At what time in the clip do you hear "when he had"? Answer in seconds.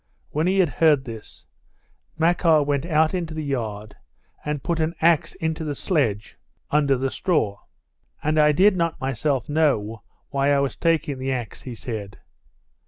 0.31-0.69